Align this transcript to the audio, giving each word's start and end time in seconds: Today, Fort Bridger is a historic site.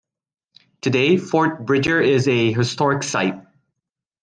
Today, 0.81 1.15
Fort 1.17 1.67
Bridger 1.67 2.01
is 2.01 2.27
a 2.27 2.51
historic 2.51 3.03
site. 3.03 3.39